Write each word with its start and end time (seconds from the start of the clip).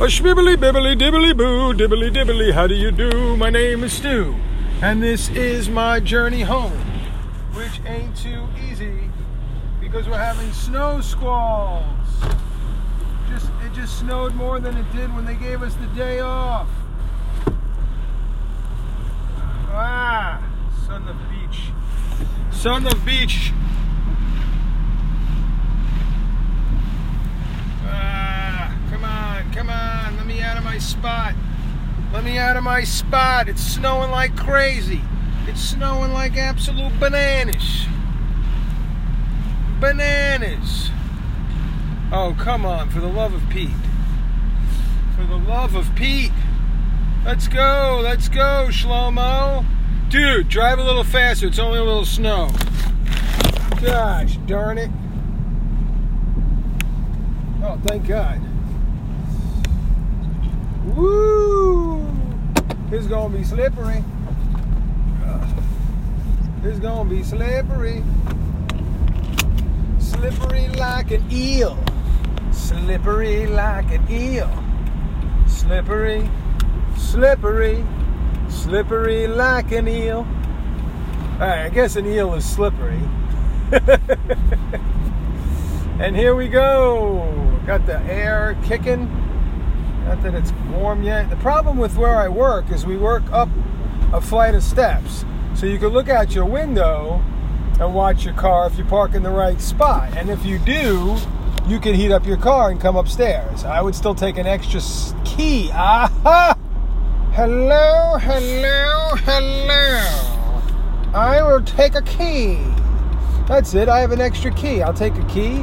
A 0.00 0.02
shmibbly 0.02 0.54
bibbly 0.54 0.96
dibbly 0.96 1.36
boo, 1.36 1.74
dibbly 1.74 2.08
dibbly, 2.14 2.52
how 2.52 2.68
do 2.68 2.74
you 2.74 2.92
do? 2.92 3.36
My 3.36 3.50
name 3.50 3.82
is 3.82 3.92
Stu, 3.94 4.36
and 4.80 5.02
this 5.02 5.28
is 5.30 5.68
my 5.68 5.98
journey 5.98 6.42
home, 6.42 6.70
which 7.52 7.80
ain't 7.84 8.16
too 8.16 8.46
easy 8.70 9.10
because 9.80 10.06
we're 10.06 10.16
having 10.16 10.52
snow 10.52 11.00
squalls. 11.00 11.82
Just 13.28 13.50
it 13.66 13.72
just 13.74 13.98
snowed 13.98 14.36
more 14.36 14.60
than 14.60 14.76
it 14.76 14.86
did 14.92 15.12
when 15.16 15.24
they 15.24 15.34
gave 15.34 15.62
us 15.62 15.74
the 15.74 15.88
day 15.88 16.20
off. 16.20 16.68
Ah, 19.70 20.40
son 20.86 21.08
of 21.08 21.16
beach. 21.28 21.72
Son 22.52 22.86
of 22.86 23.04
beach. 23.04 23.52
Ah, 27.84 28.37
come 28.90 29.04
on, 29.04 29.52
come 29.52 29.70
on. 29.70 30.16
Let 30.16 30.26
me 30.26 30.40
out 30.40 30.56
of 30.56 30.64
my 30.64 30.78
spot. 30.78 31.34
Let 32.12 32.24
me 32.24 32.38
out 32.38 32.56
of 32.56 32.64
my 32.64 32.84
spot. 32.84 33.48
It's 33.48 33.62
snowing 33.62 34.10
like 34.10 34.36
crazy. 34.36 35.02
It's 35.46 35.60
snowing 35.60 36.12
like 36.12 36.36
absolute 36.36 36.98
bananas. 36.98 37.86
Bananas. 39.80 40.90
Oh, 42.10 42.34
come 42.38 42.64
on, 42.64 42.88
for 42.90 43.00
the 43.00 43.08
love 43.08 43.34
of 43.34 43.48
Pete. 43.50 43.70
For 45.16 45.24
the 45.24 45.36
love 45.36 45.74
of 45.74 45.94
Pete. 45.94 46.32
Let's 47.24 47.48
go, 47.48 48.00
let's 48.02 48.28
go, 48.28 48.68
Shlomo. 48.70 49.64
Dude, 50.08 50.48
drive 50.48 50.78
a 50.78 50.82
little 50.82 51.04
faster. 51.04 51.46
It's 51.46 51.58
only 51.58 51.78
a 51.78 51.84
little 51.84 52.06
snow. 52.06 52.48
Gosh, 53.82 54.38
darn 54.46 54.78
it. 54.78 54.90
Oh, 57.62 57.78
thank 57.84 58.06
God. 58.06 58.40
Woo! 60.98 62.04
It's 62.90 63.06
gonna 63.06 63.38
be 63.38 63.44
slippery. 63.44 64.02
It's 66.64 66.80
gonna 66.80 67.08
be 67.08 67.22
slippery. 67.22 68.02
Slippery 70.00 70.66
like 70.70 71.12
an 71.12 71.24
eel. 71.30 71.78
Slippery 72.50 73.46
like 73.46 73.92
an 73.92 74.10
eel. 74.10 74.50
Slippery, 75.46 76.28
slippery, 76.96 77.84
slippery 78.48 79.28
like 79.28 79.70
an 79.70 79.86
eel. 79.86 80.26
Alright, 81.34 81.60
I 81.60 81.68
guess 81.68 81.94
an 81.94 82.06
eel 82.06 82.34
is 82.34 82.44
slippery. 82.44 83.02
and 86.00 86.16
here 86.16 86.34
we 86.34 86.48
go. 86.48 87.60
Got 87.66 87.86
the 87.86 88.00
air 88.00 88.58
kicking. 88.64 89.27
Not 90.08 90.22
that 90.22 90.34
it's 90.34 90.52
warm 90.72 91.02
yet. 91.02 91.28
The 91.28 91.36
problem 91.36 91.76
with 91.76 91.98
where 91.98 92.16
I 92.16 92.28
work 92.28 92.70
is 92.70 92.86
we 92.86 92.96
work 92.96 93.22
up 93.30 93.50
a 94.10 94.22
flight 94.22 94.54
of 94.54 94.62
steps. 94.62 95.26
So 95.54 95.66
you 95.66 95.78
can 95.78 95.88
look 95.88 96.08
out 96.08 96.34
your 96.34 96.46
window 96.46 97.22
and 97.78 97.94
watch 97.94 98.24
your 98.24 98.32
car 98.32 98.66
if 98.66 98.78
you 98.78 98.84
park 98.84 99.12
in 99.12 99.22
the 99.22 99.30
right 99.30 99.60
spot. 99.60 100.16
And 100.16 100.30
if 100.30 100.46
you 100.46 100.58
do, 100.60 101.18
you 101.66 101.78
can 101.78 101.94
heat 101.94 102.10
up 102.10 102.24
your 102.24 102.38
car 102.38 102.70
and 102.70 102.80
come 102.80 102.96
upstairs. 102.96 103.64
I 103.64 103.82
would 103.82 103.94
still 103.94 104.14
take 104.14 104.38
an 104.38 104.46
extra 104.46 104.80
key. 105.26 105.70
Aha! 105.72 106.56
Hello, 107.34 108.16
hello, 108.18 109.14
hello. 109.14 110.38
I 111.12 111.42
will 111.42 111.62
take 111.62 111.94
a 111.94 112.02
key. 112.02 112.64
That's 113.46 113.74
it. 113.74 113.90
I 113.90 114.00
have 114.00 114.12
an 114.12 114.22
extra 114.22 114.50
key. 114.54 114.80
I'll 114.80 114.94
take 114.94 115.16
a 115.16 115.24
key 115.26 115.56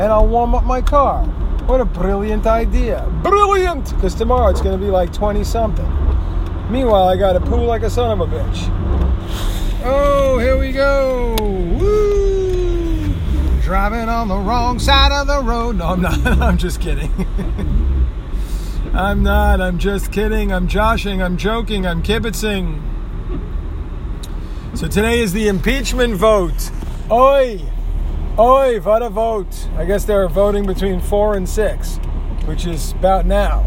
and 0.00 0.10
I'll 0.10 0.26
warm 0.26 0.56
up 0.56 0.64
my 0.64 0.80
car. 0.80 1.24
What 1.66 1.80
a 1.80 1.84
brilliant 1.84 2.46
idea. 2.46 3.08
Brilliant! 3.22 3.94
Because 3.94 4.14
tomorrow 4.14 4.48
it's 4.50 4.60
going 4.60 4.78
to 4.78 4.84
be 4.84 4.90
like 4.90 5.12
20 5.12 5.44
something. 5.44 5.86
Meanwhile, 6.70 7.08
I 7.08 7.16
got 7.16 7.34
to 7.34 7.40
poo 7.40 7.64
like 7.64 7.82
a 7.82 7.90
son 7.90 8.10
of 8.10 8.20
a 8.20 8.32
bitch. 8.32 8.68
Oh, 9.84 10.38
here 10.38 10.58
we 10.58 10.72
go. 10.72 11.36
Woo! 11.40 13.14
Driving 13.62 14.08
on 14.08 14.28
the 14.28 14.36
wrong 14.36 14.78
side 14.78 15.12
of 15.12 15.26
the 15.26 15.40
road. 15.42 15.76
No, 15.76 15.86
I'm 15.86 16.02
not. 16.02 16.26
I'm 16.26 16.58
just 16.58 16.80
kidding. 16.80 17.10
I'm 18.92 19.22
not. 19.22 19.60
I'm 19.60 19.78
just 19.78 20.12
kidding. 20.12 20.52
I'm 20.52 20.68
joshing. 20.68 21.22
I'm 21.22 21.36
joking. 21.36 21.86
I'm 21.86 22.02
kibitzing. 22.02 22.82
So 24.74 24.88
today 24.88 25.20
is 25.20 25.32
the 25.32 25.48
impeachment 25.48 26.16
vote. 26.16 26.70
Oi! 27.10 27.71
Oi, 28.38 28.80
what 28.80 29.02
a 29.02 29.10
vote. 29.10 29.68
I 29.76 29.84
guess 29.84 30.06
they're 30.06 30.26
voting 30.26 30.64
between 30.64 31.02
four 31.02 31.34
and 31.34 31.46
six, 31.46 31.98
which 32.46 32.64
is 32.64 32.92
about 32.92 33.26
now. 33.26 33.60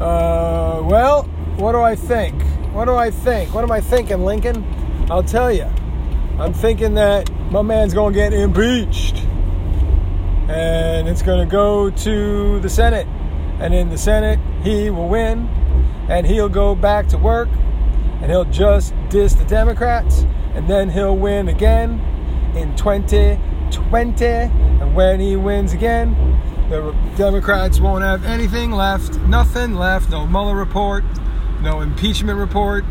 Uh, 0.00 0.82
well, 0.82 1.22
what 1.54 1.70
do 1.70 1.78
I 1.78 1.94
think? 1.94 2.42
What 2.72 2.86
do 2.86 2.96
I 2.96 3.12
think? 3.12 3.54
What 3.54 3.62
am 3.62 3.70
I 3.70 3.80
thinking, 3.80 4.24
Lincoln? 4.24 4.66
I'll 5.08 5.22
tell 5.22 5.52
you. 5.52 5.70
I'm 6.40 6.52
thinking 6.52 6.94
that 6.94 7.30
my 7.52 7.62
man's 7.62 7.94
going 7.94 8.12
to 8.12 8.18
get 8.18 8.32
impeached. 8.32 9.18
And 10.48 11.08
it's 11.08 11.22
going 11.22 11.48
to 11.48 11.50
go 11.50 11.90
to 11.90 12.58
the 12.58 12.68
Senate. 12.68 13.06
And 13.60 13.72
in 13.72 13.88
the 13.88 13.98
Senate, 13.98 14.40
he 14.64 14.90
will 14.90 15.08
win. 15.08 15.46
And 16.08 16.26
he'll 16.26 16.48
go 16.48 16.74
back 16.74 17.06
to 17.10 17.18
work. 17.18 17.48
And 18.20 18.32
he'll 18.32 18.46
just 18.46 18.94
diss 19.10 19.34
the 19.34 19.44
Democrats. 19.44 20.26
And 20.54 20.66
then 20.66 20.90
he'll 20.90 21.16
win 21.16 21.46
again 21.46 22.00
in 22.56 22.74
2020. 23.70 24.24
And 24.82 24.94
when 24.94 25.20
he 25.20 25.36
wins 25.36 25.72
again, 25.72 26.14
the 26.68 26.94
Democrats 27.16 27.80
won't 27.80 28.04
have 28.04 28.24
anything 28.24 28.72
left. 28.72 29.18
Nothing 29.22 29.74
left. 29.74 30.10
No 30.10 30.26
Mueller 30.26 30.56
report. 30.56 31.04
No 31.62 31.80
impeachment 31.80 32.38
report. 32.38 32.84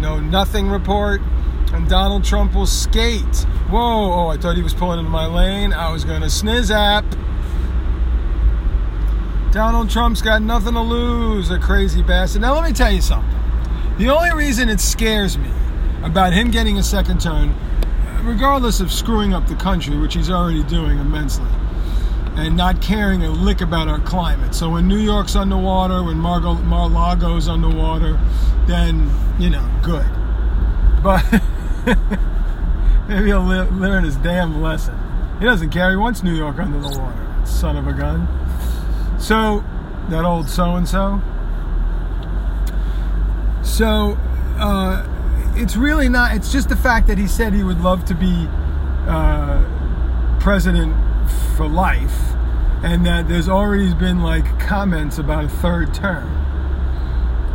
No 0.00 0.20
nothing 0.20 0.68
report 0.68 1.20
and 1.72 1.88
Donald 1.88 2.24
Trump 2.24 2.54
will 2.54 2.66
skate. 2.66 3.44
Whoa, 3.68 4.12
oh, 4.12 4.28
I 4.28 4.36
thought 4.36 4.56
he 4.56 4.62
was 4.62 4.74
pulling 4.74 4.98
into 4.98 5.10
my 5.10 5.26
lane. 5.26 5.72
I 5.72 5.90
was 5.92 6.04
going 6.04 6.22
to 6.22 6.28
sniz 6.28 6.70
app. 6.70 7.04
Donald 9.52 9.90
Trump's 9.90 10.22
got 10.22 10.42
nothing 10.42 10.74
to 10.74 10.80
lose, 10.80 11.50
a 11.50 11.58
crazy 11.58 12.02
bastard. 12.02 12.42
Now, 12.42 12.54
let 12.54 12.64
me 12.64 12.72
tell 12.72 12.92
you 12.92 13.00
something. 13.00 13.32
The 13.98 14.10
only 14.10 14.32
reason 14.32 14.68
it 14.68 14.80
scares 14.80 15.38
me 15.38 15.50
about 16.02 16.32
him 16.32 16.50
getting 16.50 16.78
a 16.78 16.82
second 16.82 17.20
term, 17.20 17.54
regardless 18.22 18.80
of 18.80 18.92
screwing 18.92 19.34
up 19.34 19.46
the 19.46 19.54
country, 19.56 19.96
which 19.96 20.14
he's 20.14 20.30
already 20.30 20.62
doing 20.64 20.98
immensely, 20.98 21.50
and 22.36 22.56
not 22.56 22.80
caring 22.82 23.24
a 23.24 23.30
lick 23.30 23.60
about 23.60 23.88
our 23.88 24.00
climate. 24.00 24.54
So 24.54 24.70
when 24.70 24.88
New 24.88 24.98
York's 24.98 25.36
underwater, 25.36 26.02
when 26.02 26.18
Mar- 26.18 26.40
Mar-Lago's 26.40 27.48
underwater, 27.48 28.18
then, 28.66 29.10
you 29.38 29.50
know, 29.50 29.66
good. 29.82 30.06
But 31.02 31.24
maybe 33.08 33.26
he'll 33.26 33.42
learn 33.42 34.04
his 34.04 34.16
damn 34.16 34.60
lesson. 34.60 34.98
He 35.38 35.44
doesn't 35.44 35.70
care. 35.70 35.90
He 35.90 35.96
wants 35.96 36.22
New 36.22 36.34
York 36.34 36.58
under 36.58 36.80
the 36.80 36.98
water. 36.98 37.46
Son 37.46 37.76
of 37.76 37.86
a 37.86 37.92
gun. 37.92 38.26
So, 39.20 39.64
that 40.08 40.24
old 40.24 40.48
so 40.48 40.76
and 40.76 40.88
so. 40.88 41.20
So, 43.62 44.16
uh, 44.58 45.06
it's 45.56 45.76
really 45.76 46.08
not, 46.08 46.36
it's 46.36 46.52
just 46.52 46.68
the 46.68 46.76
fact 46.76 47.06
that 47.08 47.18
he 47.18 47.26
said 47.26 47.52
he 47.52 47.62
would 47.62 47.80
love 47.80 48.04
to 48.06 48.14
be 48.14 48.46
uh, 49.08 50.38
president 50.40 50.94
for 51.56 51.68
life, 51.68 52.34
and 52.82 53.04
that 53.06 53.28
there's 53.28 53.48
already 53.48 53.92
been 53.94 54.22
like 54.22 54.58
comments 54.60 55.18
about 55.18 55.44
a 55.44 55.48
third 55.48 55.92
term, 55.94 56.28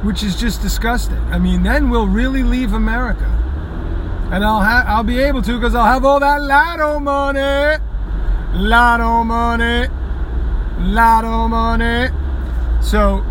which 0.04 0.24
is 0.24 0.36
just 0.36 0.62
disgusting. 0.62 1.20
I 1.32 1.40
mean, 1.40 1.64
then 1.64 1.90
we'll 1.90 2.08
really 2.08 2.44
leave 2.44 2.74
America 2.74 3.38
and 4.32 4.46
I'll 4.46 4.62
have 4.62 4.88
I'll 4.88 5.04
be 5.04 5.20
able 5.20 5.42
to 5.42 5.58
because 5.58 5.76
I'll 5.76 5.86
have 5.86 6.06
all 6.06 6.20
that 6.22 6.42
lotto 6.42 7.00
money, 7.00 7.84
lotto 8.54 9.26
money, 9.26 9.88
lotto 10.80 11.50
money. 11.50 12.10
So 12.82 13.26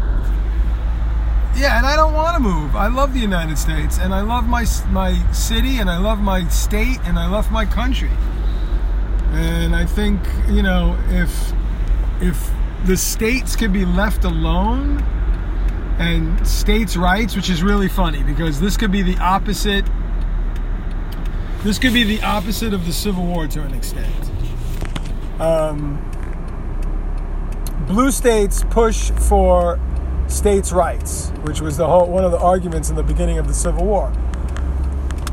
yeah, 1.56 1.78
and 1.78 1.86
I 1.86 1.96
don't 1.96 2.14
want 2.14 2.36
to 2.36 2.42
move. 2.42 2.76
I 2.76 2.88
love 2.88 3.14
the 3.14 3.20
United 3.20 3.58
States, 3.58 3.98
and 3.98 4.14
I 4.14 4.20
love 4.20 4.46
my 4.46 4.64
my 4.90 5.30
city, 5.32 5.78
and 5.78 5.90
I 5.90 5.98
love 5.98 6.20
my 6.20 6.46
state, 6.48 6.98
and 7.04 7.18
I 7.18 7.28
love 7.28 7.50
my 7.50 7.64
country. 7.64 8.10
And 9.32 9.74
I 9.74 9.86
think 9.86 10.20
you 10.48 10.62
know 10.62 10.98
if 11.08 11.52
if 12.20 12.50
the 12.84 12.96
states 12.96 13.56
can 13.56 13.72
be 13.72 13.84
left 13.84 14.24
alone 14.24 15.02
and 15.98 16.46
states' 16.46 16.96
rights, 16.96 17.36
which 17.36 17.50
is 17.50 17.62
really 17.62 17.88
funny 17.88 18.22
because 18.22 18.58
this 18.58 18.76
could 18.76 18.90
be 18.90 19.02
the 19.02 19.18
opposite 19.18 19.84
this 21.62 21.78
could 21.78 21.92
be 21.92 22.04
the 22.04 22.22
opposite 22.22 22.72
of 22.72 22.86
the 22.86 22.92
Civil 22.92 23.26
War 23.26 23.46
to 23.46 23.60
an 23.60 23.74
extent. 23.74 24.14
Um, 25.38 26.00
blue 27.86 28.10
states 28.10 28.64
push 28.70 29.10
for 29.10 29.78
states' 30.30 30.72
rights, 30.72 31.30
which 31.42 31.60
was 31.60 31.76
the 31.76 31.86
whole 31.86 32.06
one 32.06 32.24
of 32.24 32.30
the 32.30 32.38
arguments 32.38 32.88
in 32.90 32.96
the 32.96 33.02
beginning 33.02 33.38
of 33.38 33.48
the 33.48 33.54
Civil 33.54 33.84
War. 33.84 34.12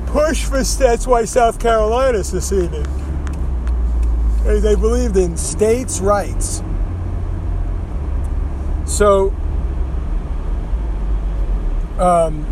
Push 0.07 0.45
for 0.45 0.63
that's 0.63 1.05
why 1.05 1.25
South 1.25 1.59
Carolina 1.59 2.23
seceded. 2.23 2.85
They 4.43 4.75
believed 4.75 5.17
in 5.17 5.37
states' 5.37 5.99
rights. 5.99 6.63
So 8.85 9.33
um, 11.99 12.45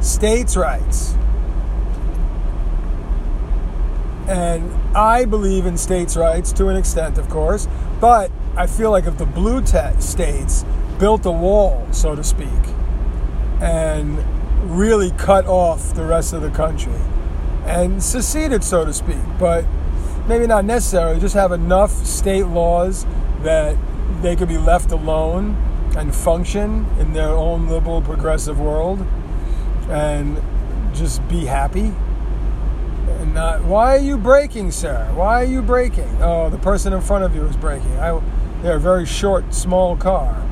states' 0.00 0.56
rights. 0.56 1.14
And 4.28 4.70
I 4.96 5.24
believe 5.24 5.64
in 5.64 5.78
states' 5.78 6.16
rights 6.16 6.52
to 6.52 6.68
an 6.68 6.76
extent, 6.76 7.16
of 7.16 7.30
course, 7.30 7.66
but 8.00 8.30
I 8.58 8.66
feel 8.66 8.90
like 8.90 9.06
if 9.06 9.16
the 9.16 9.24
blue 9.24 9.60
te- 9.60 10.00
states 10.00 10.64
built 10.98 11.24
a 11.26 11.30
wall, 11.30 11.86
so 11.92 12.16
to 12.16 12.24
speak, 12.24 12.48
and 13.60 14.18
really 14.68 15.12
cut 15.12 15.46
off 15.46 15.94
the 15.94 16.04
rest 16.04 16.32
of 16.32 16.42
the 16.42 16.50
country 16.50 17.00
and 17.66 18.02
seceded, 18.02 18.64
so 18.64 18.84
to 18.84 18.92
speak, 18.92 19.22
but 19.38 19.64
maybe 20.26 20.48
not 20.48 20.64
necessarily, 20.64 21.20
just 21.20 21.36
have 21.36 21.52
enough 21.52 21.92
state 22.04 22.46
laws 22.46 23.06
that 23.42 23.76
they 24.22 24.34
could 24.34 24.48
be 24.48 24.58
left 24.58 24.90
alone 24.90 25.54
and 25.96 26.12
function 26.12 26.84
in 26.98 27.12
their 27.12 27.30
own 27.30 27.68
liberal 27.68 28.02
progressive 28.02 28.58
world 28.58 29.06
and 29.88 30.42
just 30.94 31.26
be 31.28 31.44
happy 31.44 31.94
and 33.20 33.34
not 33.34 33.62
why 33.64 33.96
are 33.96 34.00
you 34.00 34.16
breaking 34.16 34.70
sir? 34.70 35.10
Why 35.14 35.42
are 35.42 35.46
you 35.46 35.62
breaking? 35.62 36.08
Oh 36.20 36.50
the 36.50 36.58
person 36.58 36.92
in 36.92 37.00
front 37.00 37.24
of 37.24 37.34
you 37.34 37.44
is 37.46 37.56
breaking. 37.56 37.98
I, 37.98 38.20
they're 38.62 38.76
a 38.76 38.80
very 38.80 39.06
short 39.06 39.54
small 39.54 39.96
car. 39.96 40.44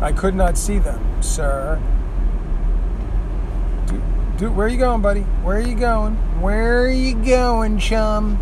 I 0.00 0.12
could 0.12 0.34
not 0.34 0.58
see 0.58 0.78
them 0.78 1.22
sir. 1.22 1.80
Dude, 4.36 4.56
where 4.56 4.66
are 4.66 4.70
you 4.70 4.78
going 4.78 5.02
buddy? 5.02 5.20
Where 5.20 5.58
are 5.58 5.60
you 5.60 5.76
going? 5.76 6.14
Where 6.40 6.82
are 6.82 6.90
you 6.90 7.14
going 7.14 7.78
chum? 7.78 8.36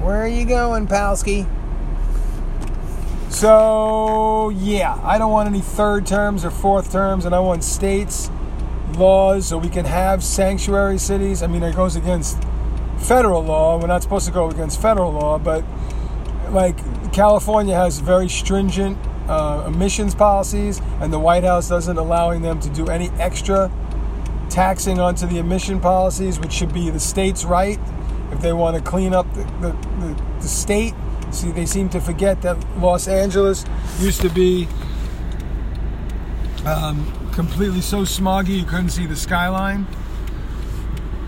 Where 0.00 0.22
are 0.22 0.28
you 0.28 0.44
going 0.44 0.86
palsky 0.86 1.46
so, 3.32 4.50
yeah, 4.50 5.00
I 5.02 5.16
don't 5.16 5.32
want 5.32 5.48
any 5.48 5.62
third 5.62 6.06
terms 6.06 6.44
or 6.44 6.50
fourth 6.50 6.92
terms, 6.92 7.24
and 7.24 7.34
I 7.34 7.40
want 7.40 7.64
states, 7.64 8.30
laws, 8.94 9.48
so 9.48 9.56
we 9.56 9.70
can 9.70 9.86
have 9.86 10.22
sanctuary 10.22 10.98
cities. 10.98 11.42
I 11.42 11.46
mean, 11.46 11.62
it 11.62 11.74
goes 11.74 11.96
against 11.96 12.36
federal 12.98 13.42
law. 13.42 13.80
We're 13.80 13.86
not 13.86 14.02
supposed 14.02 14.26
to 14.26 14.32
go 14.32 14.50
against 14.50 14.80
federal 14.82 15.12
law, 15.12 15.38
but 15.38 15.64
like 16.50 16.76
California 17.12 17.74
has 17.74 17.98
very 17.98 18.28
stringent 18.28 18.98
uh, 19.28 19.64
emissions 19.66 20.14
policies, 20.14 20.80
and 21.00 21.12
the 21.12 21.18
White 21.18 21.44
House 21.44 21.68
doesn't 21.68 21.96
allowing 21.96 22.42
them 22.42 22.58
to 22.60 22.70
do 22.70 22.88
any 22.88 23.10
extra 23.20 23.70
taxing 24.50 24.98
onto 24.98 25.26
the 25.26 25.38
emission 25.38 25.80
policies, 25.80 26.38
which 26.38 26.52
should 26.52 26.72
be 26.72 26.90
the 26.90 27.00
state's 27.00 27.44
right 27.44 27.78
if 28.32 28.40
they 28.40 28.52
want 28.52 28.76
to 28.76 28.82
clean 28.82 29.14
up 29.14 29.32
the, 29.34 29.44
the, 29.60 29.72
the, 30.00 30.22
the 30.40 30.48
state 30.48 30.94
See, 31.32 31.50
they 31.50 31.64
seem 31.64 31.88
to 31.90 32.00
forget 32.00 32.42
that 32.42 32.58
Los 32.78 33.08
Angeles 33.08 33.64
used 33.98 34.20
to 34.20 34.28
be 34.28 34.68
um, 36.66 37.10
completely 37.32 37.80
so 37.80 38.02
smoggy 38.02 38.58
you 38.58 38.64
couldn't 38.64 38.90
see 38.90 39.06
the 39.06 39.16
skyline. 39.16 39.86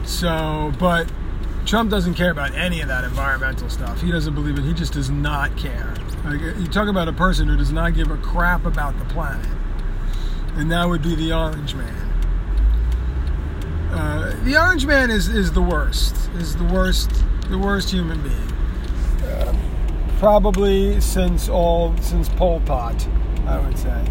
So, 0.05 0.73
but 0.79 1.11
Trump 1.67 1.91
doesn't 1.91 2.15
care 2.15 2.31
about 2.31 2.55
any 2.55 2.83
of 2.83 2.89
that 2.89 3.05
environmental 3.05 3.71
stuff. 3.71 4.01
He 4.01 4.11
doesn't 4.11 4.35
believe 4.35 4.59
it. 4.59 4.65
He 4.65 4.75
just 4.75 4.93
does 4.93 5.09
not 5.09 5.57
care. 5.57 5.95
Like, 6.25 6.41
you 6.41 6.67
talk 6.67 6.89
about 6.89 7.09
a 7.09 7.13
person 7.13 7.49
who 7.49 7.57
does 7.57 7.73
not 7.73 7.95
give 7.95 8.11
a 8.11 8.19
crap 8.19 8.67
about 8.67 8.99
the 8.99 9.05
planet, 9.07 9.47
and 10.55 10.71
that 10.71 10.87
would 10.87 11.03
be 11.03 11.15
the 11.15 11.33
Orange 11.33 11.75
Man. 11.75 11.95
Uh, 13.93 14.39
the 14.45 14.59
Orange 14.59 14.85
Man 14.87 15.11
is, 15.11 15.29
is 15.29 15.53
the 15.53 15.63
worst. 15.63 16.15
Is 16.37 16.57
the 16.57 16.65
worst. 16.65 17.11
The 17.49 17.59
worst 17.59 17.91
human 17.91 18.23
being. 18.23 18.53
Uh, 19.31 19.55
probably 20.19 21.01
since 21.01 21.49
all 21.49 21.97
since 21.99 22.29
Pol 22.29 22.61
Pot, 22.61 23.07
I 23.47 23.59
would 23.59 23.79
say. 23.79 24.05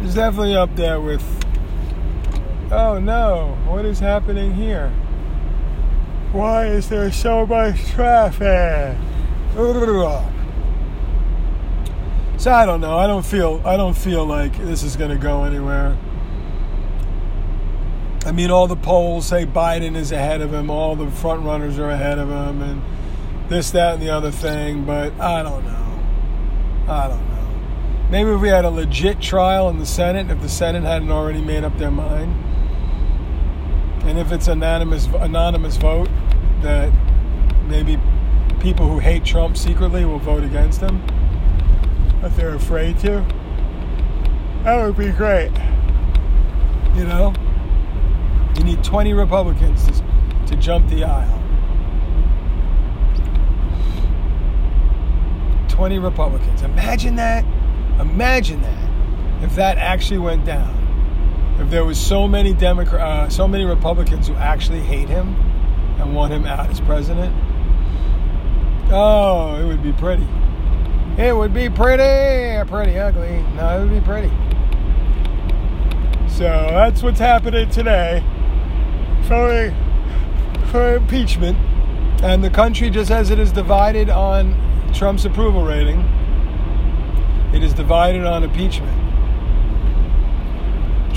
It's 0.00 0.14
definitely 0.14 0.56
up 0.56 0.74
there 0.76 1.00
with. 1.00 1.22
Oh 2.70 2.98
no! 2.98 3.56
What 3.66 3.84
is 3.84 4.00
happening 4.00 4.54
here? 4.54 4.92
Why 6.34 6.66
is 6.66 6.88
there 6.88 7.12
so 7.12 7.46
much 7.46 7.92
traffic? 7.92 8.98
So 9.54 10.24
I 12.52 12.66
don't 12.66 12.80
know. 12.80 12.98
I 12.98 13.06
don't 13.06 13.24
feel. 13.24 13.62
I 13.64 13.76
don't 13.76 13.96
feel 13.96 14.26
like 14.26 14.58
this 14.58 14.82
is 14.82 14.96
going 14.96 15.12
to 15.12 15.16
go 15.16 15.44
anywhere. 15.44 15.96
I 18.26 18.32
mean, 18.32 18.50
all 18.50 18.66
the 18.66 18.74
polls 18.74 19.26
say 19.26 19.46
Biden 19.46 19.94
is 19.94 20.10
ahead 20.10 20.40
of 20.40 20.52
him. 20.52 20.70
All 20.70 20.96
the 20.96 21.08
front 21.08 21.44
runners 21.44 21.78
are 21.78 21.90
ahead 21.90 22.18
of 22.18 22.30
him, 22.30 22.62
and 22.62 22.82
this, 23.48 23.70
that, 23.70 23.94
and 23.94 24.02
the 24.02 24.10
other 24.10 24.32
thing, 24.32 24.84
but 24.84 25.12
I 25.20 25.44
don't 25.44 25.64
know. 25.64 26.00
I 26.92 27.06
don't 27.06 27.28
know. 27.28 27.46
Maybe 28.10 28.30
if 28.30 28.40
we 28.40 28.48
had 28.48 28.64
a 28.64 28.70
legit 28.70 29.20
trial 29.20 29.68
in 29.68 29.78
the 29.78 29.86
Senate, 29.86 30.32
if 30.32 30.42
the 30.42 30.48
Senate 30.48 30.82
hadn't 30.82 31.12
already 31.12 31.40
made 31.40 31.62
up 31.62 31.78
their 31.78 31.92
mind, 31.92 32.34
and 34.02 34.18
if 34.18 34.32
it's 34.32 34.48
anonymous 34.48 35.06
anonymous 35.06 35.76
vote, 35.76 36.08
that 36.64 36.92
maybe 37.68 37.98
people 38.60 38.88
who 38.88 38.98
hate 38.98 39.24
Trump 39.24 39.56
secretly 39.56 40.04
will 40.04 40.18
vote 40.18 40.42
against 40.42 40.80
him, 40.80 41.02
if 42.22 42.34
they're 42.34 42.54
afraid 42.54 42.98
to. 43.00 43.24
That 44.64 44.82
would 44.82 44.96
be 44.96 45.10
great. 45.10 45.52
You 46.96 47.04
know, 47.04 47.34
you 48.56 48.64
need 48.64 48.82
20 48.82 49.12
Republicans 49.12 49.86
to, 49.86 50.46
to 50.46 50.56
jump 50.56 50.88
the 50.88 51.04
aisle. 51.04 51.40
20 55.68 55.98
Republicans. 55.98 56.62
Imagine 56.62 57.16
that. 57.16 57.44
Imagine 58.00 58.62
that. 58.62 59.44
If 59.44 59.56
that 59.56 59.76
actually 59.76 60.18
went 60.18 60.46
down. 60.46 60.80
If 61.60 61.68
there 61.68 61.84
was 61.84 62.00
so 62.00 62.26
many 62.26 62.54
Democrat, 62.54 63.00
uh, 63.00 63.28
so 63.28 63.46
many 63.46 63.64
Republicans 63.64 64.28
who 64.28 64.34
actually 64.34 64.80
hate 64.80 65.08
him 65.08 65.53
and 65.98 66.14
want 66.14 66.32
him 66.32 66.44
out 66.44 66.70
as 66.70 66.80
president. 66.80 67.34
Oh, 68.90 69.56
it 69.60 69.64
would 69.66 69.82
be 69.82 69.92
pretty. 69.92 70.26
It 71.16 71.34
would 71.34 71.54
be 71.54 71.70
pretty, 71.70 72.68
pretty 72.68 72.98
ugly. 72.98 73.42
No, 73.54 73.78
it 73.78 73.80
would 73.84 73.90
be 73.90 74.00
pretty. 74.00 74.32
So 76.28 76.44
that's 76.44 77.02
what's 77.02 77.20
happening 77.20 77.70
today 77.70 78.22
for, 79.28 79.74
for 80.70 80.96
impeachment. 80.96 81.56
And 82.22 82.42
the 82.42 82.50
country, 82.50 82.90
just 82.90 83.10
as 83.10 83.30
it 83.30 83.38
is 83.38 83.52
divided 83.52 84.10
on 84.10 84.54
Trump's 84.92 85.24
approval 85.24 85.64
rating, 85.64 86.00
it 87.54 87.62
is 87.62 87.72
divided 87.72 88.24
on 88.24 88.42
impeachment. 88.42 88.93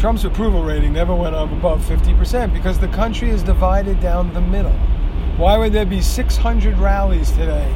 Trump's 0.08 0.24
approval 0.24 0.64
rating 0.64 0.94
never 0.94 1.14
went 1.14 1.36
up 1.36 1.52
above 1.52 1.82
50% 1.82 2.54
because 2.54 2.80
the 2.80 2.88
country 2.88 3.30
is 3.30 3.44
divided 3.44 4.00
down 4.00 4.34
the 4.34 4.40
middle. 4.40 4.72
Why 5.36 5.58
would 5.58 5.74
there 5.74 5.86
be 5.86 6.02
600 6.02 6.78
rallies 6.78 7.30
today 7.32 7.76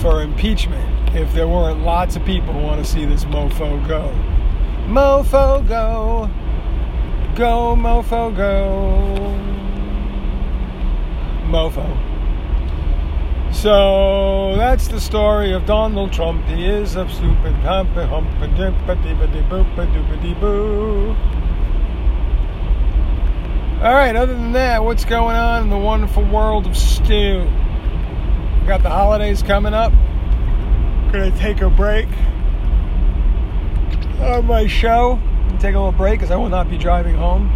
for 0.00 0.20
impeachment 0.20 1.16
if 1.16 1.32
there 1.32 1.48
weren't 1.48 1.80
lots 1.80 2.14
of 2.14 2.26
people 2.26 2.52
who 2.52 2.60
want 2.60 2.84
to 2.84 2.86
see 2.86 3.06
this 3.06 3.24
mofo 3.24 3.88
go? 3.88 4.14
Mofo 4.86 5.66
go! 5.66 6.28
Go, 7.36 7.74
mofo, 7.74 8.36
go! 8.36 9.34
Mofo. 11.46 12.09
So 13.60 14.54
that's 14.56 14.88
the 14.88 14.98
story 14.98 15.52
of 15.52 15.66
Donald 15.66 16.14
Trump. 16.14 16.46
He 16.46 16.64
is 16.64 16.96
a 16.96 17.06
stupid 17.10 17.52
humpy 17.56 18.00
humpy 18.00 18.46
boo. 20.40 21.14
All 23.82 23.92
right, 23.92 24.16
other 24.16 24.32
than 24.32 24.52
that, 24.52 24.82
what's 24.82 25.04
going 25.04 25.36
on 25.36 25.64
in 25.64 25.68
the 25.68 25.76
wonderful 25.76 26.24
world 26.24 26.66
of 26.66 26.74
Stu? 26.74 27.46
We 28.60 28.66
got 28.66 28.82
the 28.82 28.88
holidays 28.88 29.42
coming 29.42 29.74
up. 29.74 29.92
Gonna 31.12 31.30
take 31.36 31.60
a 31.60 31.68
break 31.68 32.08
on 34.22 34.46
my 34.46 34.68
show. 34.68 35.20
And 35.48 35.60
take 35.60 35.74
a 35.74 35.78
little 35.78 35.92
break 35.92 36.20
because 36.20 36.30
I 36.30 36.36
will 36.36 36.48
not 36.48 36.70
be 36.70 36.78
driving 36.78 37.14
home 37.14 37.50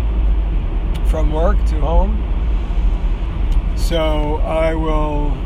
from 1.06 1.32
work 1.32 1.56
to 1.68 1.80
home. 1.80 2.20
So 3.76 4.36
I 4.36 4.74
will 4.74 5.43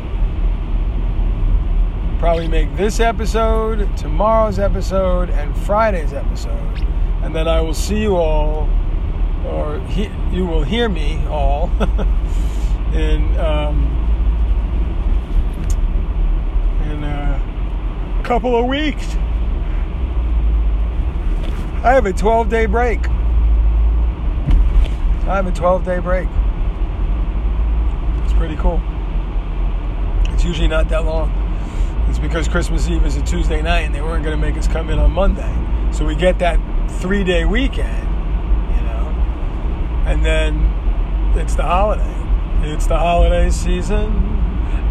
probably 2.19 2.49
make 2.49 2.75
this 2.75 2.99
episode, 2.99 3.95
tomorrow's 3.95 4.59
episode, 4.59 5.29
and 5.29 5.55
Friday's 5.59 6.11
episode. 6.11 6.85
And 7.23 7.33
then 7.33 7.47
I 7.47 7.61
will 7.61 7.73
see 7.73 8.01
you 8.01 8.17
all, 8.17 8.69
or 9.45 9.79
he, 9.87 10.11
you 10.29 10.45
will 10.45 10.63
hear 10.63 10.89
me 10.89 11.25
all, 11.27 11.71
in, 12.93 13.39
um, 13.39 13.95
in 16.91 17.05
a 17.05 18.21
couple 18.25 18.53
of 18.53 18.65
weeks. 18.65 19.15
I 21.81 21.93
have 21.93 22.05
a 22.05 22.11
12 22.11 22.49
day 22.49 22.65
break. 22.65 23.07
I 25.25 25.37
have 25.37 25.47
a 25.47 25.53
12 25.53 25.85
day 25.85 25.99
break. 25.99 26.27
It's 28.25 28.33
pretty 28.33 28.57
cool. 28.57 28.81
It's 30.33 30.43
usually 30.43 30.67
not 30.67 30.89
that 30.89 31.05
long. 31.05 31.48
Because 32.21 32.47
Christmas 32.47 32.89
Eve 32.89 33.05
is 33.05 33.15
a 33.15 33.21
Tuesday 33.21 33.61
night 33.61 33.81
and 33.81 33.95
they 33.95 34.01
weren't 34.01 34.23
going 34.23 34.39
to 34.39 34.45
make 34.45 34.57
us 34.57 34.67
come 34.67 34.89
in 34.89 34.99
on 34.99 35.11
Monday. 35.11 35.55
So 35.91 36.05
we 36.05 36.15
get 36.15 36.39
that 36.39 36.59
three 36.99 37.23
day 37.23 37.45
weekend, 37.45 38.07
you 38.75 38.81
know, 38.83 40.03
and 40.05 40.23
then 40.25 41.35
it's 41.37 41.55
the 41.55 41.63
holiday. 41.63 42.15
It's 42.61 42.87
the 42.87 42.97
holiday 42.97 43.49
season, 43.49 44.07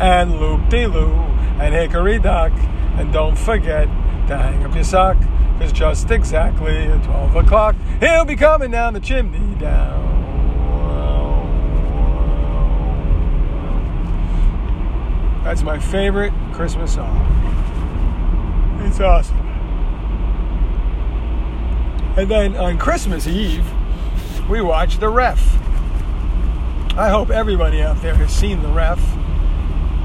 and 0.00 0.40
loop 0.40 0.70
de 0.70 0.86
loo, 0.86 1.12
and 1.60 1.74
hickory 1.74 2.18
dock, 2.18 2.52
and 2.96 3.12
don't 3.12 3.36
forget 3.36 3.86
to 4.28 4.36
hang 4.36 4.64
up 4.64 4.74
your 4.74 4.84
sock, 4.84 5.18
because 5.58 5.72
just 5.72 6.10
exactly 6.10 6.78
at 6.78 7.04
12 7.04 7.36
o'clock, 7.36 7.76
he'll 8.00 8.24
be 8.24 8.36
coming 8.36 8.70
down 8.70 8.94
the 8.94 9.00
chimney 9.00 9.54
down. 9.60 10.07
That's 15.48 15.62
my 15.62 15.78
favorite 15.78 16.34
Christmas 16.52 16.92
song. 16.92 17.16
It's 18.82 19.00
awesome. 19.00 19.38
And 22.18 22.30
then 22.30 22.54
on 22.54 22.76
Christmas 22.76 23.26
Eve, 23.26 23.66
we 24.50 24.60
watch 24.60 24.98
The 24.98 25.08
Ref. 25.08 25.40
I 26.98 27.08
hope 27.08 27.30
everybody 27.30 27.80
out 27.80 28.02
there 28.02 28.14
has 28.14 28.30
seen 28.30 28.60
The 28.60 28.68
Ref. 28.68 29.00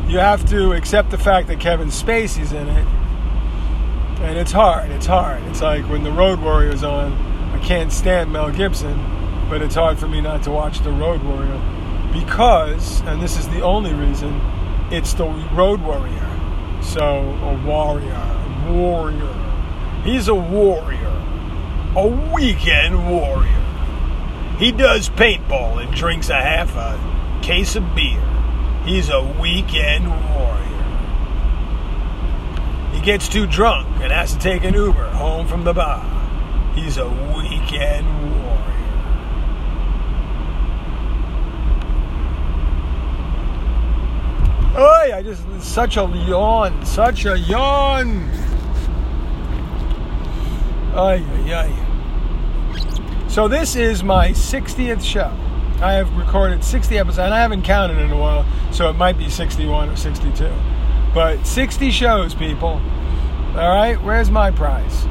You 0.08 0.20
have 0.20 0.48
to 0.50 0.72
accept 0.72 1.12
the 1.12 1.18
fact 1.18 1.50
that 1.50 1.60
Kevin 1.60 1.90
Spacey's 1.90 2.54
in 2.54 2.70
it. 2.70 2.88
And 4.22 4.38
it's 4.38 4.54
hard. 4.54 4.92
It's 4.92 5.08
hard. 5.08 5.44
It's 5.48 5.62
like 5.62 5.84
when 5.90 6.04
The 6.04 6.12
Road 6.14 6.40
Warrior's 6.40 6.84
on, 6.84 7.12
I 7.52 7.60
can't 7.60 7.92
stand 7.92 8.32
Mel 8.32 8.50
Gibson, 8.50 8.98
but 9.50 9.62
it's 9.62 9.76
hard 9.76 10.00
for 10.00 10.08
me 10.08 10.22
not 10.22 10.42
to 10.44 10.52
watch 10.52 10.80
The 10.80 10.92
Road 10.92 11.22
Warrior 11.22 11.62
because, 12.14 13.02
and 13.02 13.22
this 13.22 13.38
is 13.38 13.50
the 13.50 13.60
only 13.60 13.94
reason, 13.94 14.40
it's 14.94 15.14
the 15.14 15.26
Road 15.26 15.82
Warrior. 15.82 16.80
So, 16.84 17.02
a 17.02 17.66
warrior, 17.66 18.14
a 18.14 18.72
warrior. 18.72 19.34
He's 20.04 20.28
a 20.28 20.36
warrior, 20.36 21.24
a 21.96 22.08
weekend 22.08 23.10
warrior. 23.10 23.64
He 24.60 24.72
does 24.72 25.10
paintball 25.10 25.84
and 25.84 25.92
drinks 25.96 26.30
a 26.30 26.40
half 26.40 26.76
a 26.76 27.42
case 27.42 27.76
of 27.76 27.96
beer. 27.96 28.22
He's 28.86 29.10
a 29.10 29.24
weekend 29.42 30.08
warrior. 30.08 30.64
He 32.92 33.02
gets 33.02 33.28
too 33.28 33.48
drunk 33.48 33.88
and 34.00 34.12
has 34.12 34.34
to 34.34 34.40
take 34.40 34.64
an 34.64 34.76
Uber 34.76 35.10
home 35.10 35.48
from 35.48 35.64
the 35.64 35.74
bar. 35.74 36.06
He's 36.76 37.00
a 37.00 37.10
weekend 37.10 38.06
warrior. 38.22 38.43
Oi, 44.75 45.12
I 45.13 45.22
just 45.22 45.44
such 45.62 45.98
a 45.98 46.08
yawn, 46.27 46.84
such 46.84 47.25
a 47.25 47.38
yawn. 47.38 48.27
Ay, 50.96 51.24
ay, 51.24 51.53
ay. 51.53 53.27
So 53.30 53.48
this 53.48 53.75
is 53.75 54.03
my 54.03 54.30
60th 54.30 55.03
show. 55.03 55.32
I 55.80 55.94
have 55.94 56.12
recorded 56.18 56.63
60 56.63 56.98
episodes, 56.98 57.20
and 57.20 57.36
I 57.36 57.39
haven't 57.39 57.62
counted 57.62 58.00
in 58.00 58.10
a 58.10 58.18
while, 58.18 58.48
so 58.72 58.89
it 58.89 58.94
might 58.94 59.15
be 59.15 59.30
61 59.30 59.89
or 59.89 59.96
62. 59.96 60.51
But 61.13 61.46
60 61.46 61.92
shows, 61.92 62.34
people. 62.34 62.82
All 63.56 63.75
right, 63.75 64.01
where's 64.01 64.32
my 64.32 64.50
prize? 64.50 65.06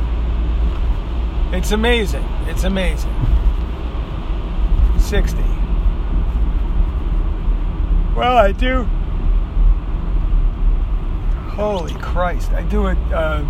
It's 1.53 1.71
amazing. 1.71 2.25
It's 2.49 2.65
amazing. 2.65 3.15
60. 4.99 5.39
Well, 8.17 8.37
I 8.37 8.51
do. 8.51 8.89
Holy 11.63 11.95
Christ! 11.95 12.51
I 12.51 12.65
do 12.65 12.89
it. 12.89 12.99
Um, 13.13 13.47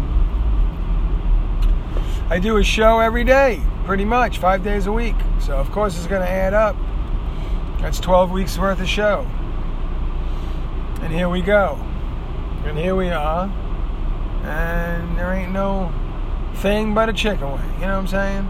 I 2.28 2.38
do 2.38 2.58
a 2.58 2.62
show 2.62 2.98
every 2.98 3.24
day, 3.24 3.62
pretty 3.86 4.04
much 4.04 4.36
five 4.36 4.62
days 4.62 4.86
a 4.86 4.92
week. 4.92 5.16
So 5.40 5.56
of 5.56 5.70
course 5.72 5.96
it's 5.96 6.06
going 6.06 6.20
to 6.20 6.28
add 6.28 6.52
up. 6.52 6.76
That's 7.80 7.98
12 8.00 8.30
weeks 8.30 8.58
worth 8.58 8.82
of 8.82 8.86
show. 8.86 9.26
And 11.00 11.10
here 11.10 11.30
we 11.30 11.40
go. 11.40 11.78
And 12.66 12.76
here 12.76 12.94
we 12.94 13.08
are. 13.08 13.46
And 14.44 15.16
there 15.16 15.32
ain't 15.32 15.52
no 15.52 15.90
thing 16.56 16.92
but 16.92 17.08
a 17.08 17.14
chicken 17.14 17.50
wing. 17.50 17.62
You 17.76 17.86
know 17.86 17.98
what 17.98 17.98
I'm 17.98 18.06
saying? 18.08 18.48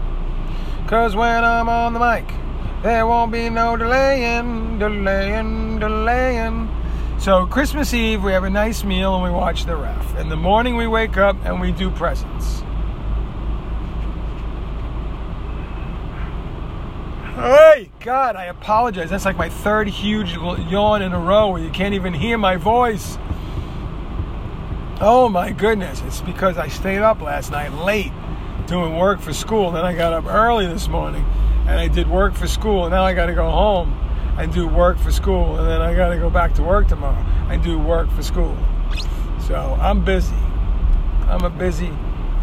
Cause 0.87 1.15
when 1.15 1.41
I'm 1.45 1.69
on 1.69 1.93
the 1.93 2.01
mic, 2.01 2.25
there 2.83 3.07
won't 3.07 3.31
be 3.31 3.49
no 3.49 3.77
delaying, 3.77 4.77
delaying, 4.79 5.79
delaying. 5.79 6.72
So 7.23 7.45
Christmas 7.45 7.93
Eve, 7.93 8.21
we 8.21 8.33
have 8.33 8.43
a 8.43 8.49
nice 8.49 8.83
meal 8.83 9.15
and 9.15 9.23
we 9.23 9.29
watch 9.29 9.63
the 9.63 9.77
ref. 9.77 10.17
In 10.17 10.27
the 10.27 10.35
morning, 10.35 10.75
we 10.75 10.87
wake 10.87 11.15
up 11.15 11.37
and 11.45 11.61
we 11.61 11.71
do 11.71 11.89
presents. 11.89 12.59
Hey, 17.33 17.89
God, 18.01 18.35
I 18.35 18.47
apologize. 18.47 19.09
That's 19.09 19.23
like 19.23 19.37
my 19.37 19.47
third 19.47 19.87
huge 19.87 20.33
yawn 20.33 21.01
in 21.01 21.13
a 21.13 21.19
row 21.19 21.47
where 21.47 21.61
you 21.61 21.69
can't 21.69 21.93
even 21.93 22.13
hear 22.13 22.37
my 22.37 22.57
voice. 22.57 23.17
Oh 24.99 25.29
my 25.31 25.53
goodness, 25.53 26.01
it's 26.05 26.19
because 26.19 26.57
I 26.57 26.67
stayed 26.67 27.03
up 27.03 27.21
last 27.21 27.51
night 27.51 27.71
late 27.71 28.11
doing 28.67 28.97
work 28.97 29.21
for 29.21 29.31
school. 29.31 29.71
Then 29.71 29.85
I 29.85 29.95
got 29.95 30.11
up 30.11 30.25
early 30.25 30.67
this 30.67 30.89
morning 30.89 31.23
and 31.67 31.79
I 31.79 31.87
did 31.87 32.09
work 32.09 32.33
for 32.33 32.47
school. 32.47 32.83
And 32.83 32.91
now 32.91 33.05
I 33.05 33.13
got 33.13 33.27
to 33.27 33.33
go 33.33 33.49
home 33.49 33.97
and 34.37 34.51
do 34.53 34.67
work 34.67 34.97
for 34.97 35.11
school, 35.11 35.57
and 35.57 35.67
then 35.67 35.81
I 35.81 35.93
got 35.93 36.09
to 36.09 36.17
go 36.17 36.29
back 36.29 36.53
to 36.55 36.63
work 36.63 36.87
tomorrow 36.87 37.23
and 37.49 37.63
do 37.63 37.77
work 37.77 38.09
for 38.11 38.23
school. 38.23 38.57
So 39.47 39.55
I'm 39.79 40.03
busy. 40.03 40.35
I'm 41.27 41.43
a 41.43 41.49
busy. 41.49 41.91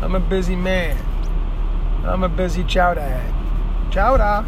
I'm 0.01 0.15
a 0.15 0.21
busy 0.21 0.57
man. 0.57 0.97
I'm 2.05 2.23
a 2.23 2.29
busy 2.29 2.65
chowder. 2.65 3.23
Chowder. 3.91 4.47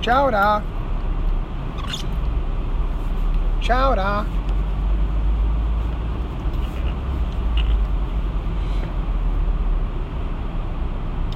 Chowder. 0.00 0.62
Chowder. 3.60 4.41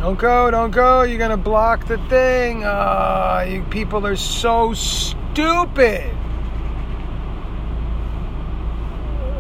Don't 0.07 0.21
go, 0.21 0.53
don't 0.53 0.71
go. 0.71 1.03
You're 1.03 1.19
going 1.19 1.33
to 1.33 1.37
block 1.37 1.89
the 1.89 1.99
thing. 2.09 2.63
Uh, 2.63 3.45
you 3.49 3.65
people 3.65 4.07
are 4.07 4.15
so 4.15 4.73
stupid. 4.73 6.15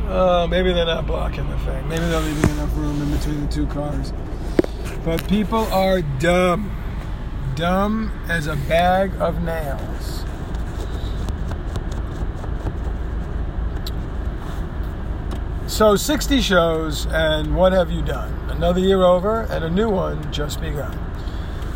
Uh, 0.08 0.49
maybe 0.50 0.73
they're 0.73 0.85
not 0.85 1.06
blocking 1.06 1.49
the 1.49 1.58
thing. 1.58 1.88
Maybe 1.88 2.04
they're 2.06 2.18
leaving 2.18 2.50
enough 2.50 2.76
room 2.76 3.00
in 3.00 3.16
between 3.16 3.46
the 3.46 3.52
two 3.52 3.68
cars. 3.68 4.12
But 5.04 5.28
people 5.28 5.73
are 5.73 6.02
dumb. 6.02 6.76
Dumb 7.54 8.11
as 8.28 8.49
a 8.49 8.56
bag 8.56 9.12
of 9.20 9.40
nails. 9.44 10.25
So 15.73 15.94
60 15.94 16.40
shows, 16.40 17.06
and 17.06 17.54
what 17.54 17.73
have 17.73 17.92
you 17.92 18.02
done? 18.02 18.35
Another 18.56 18.80
year 18.80 19.02
over, 19.02 19.42
and 19.42 19.64
a 19.64 19.70
new 19.70 19.90
one 19.90 20.32
just 20.32 20.60
begun. 20.60 20.98